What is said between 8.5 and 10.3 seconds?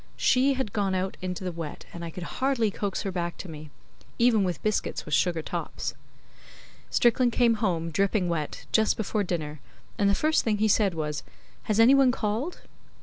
just before dinner, and the